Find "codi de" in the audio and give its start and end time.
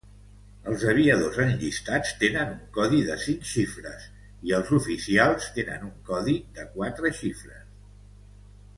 2.79-3.19, 6.11-6.71